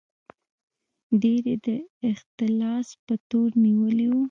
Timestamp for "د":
1.65-1.67